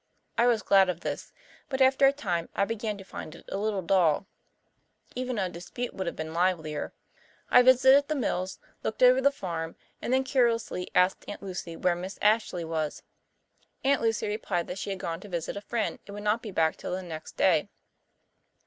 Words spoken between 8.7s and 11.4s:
looked over the farm, and then carelessly asked